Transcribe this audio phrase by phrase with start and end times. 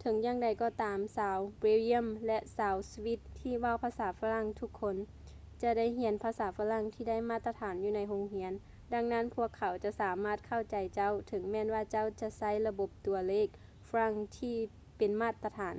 [0.00, 4.96] ເຖິງຢ່າງໃດກໍຕາມ ຊາວເບວຢ້ຽມ ແລະ ຊາວສະວິດ ທີ່ເວົ້າພາສາຝຼັ່ງທຸກຄົນ
[5.62, 8.52] ຈະໄດ້ຮຽນພາສາຝຼັ່ງທີ່ໄດ້ມາດຕະຖານຢູ່ໃນໂຮງຮຽນ
[8.94, 13.48] ດັ່ງນັ້ນພວກເຂົາຈະສາມາດເຂົ້າໃຈເຈົ້າ ເຖິງແມ່ນວ່າເຈົ້າຈະໃຊ້ລະບົບຕົວເລກ
[13.88, 14.56] ຝຼັ່ງທີ່
[14.98, 15.76] ເປັນມາດຕະຖານ